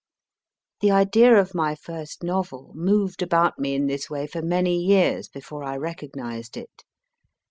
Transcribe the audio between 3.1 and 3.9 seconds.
about me in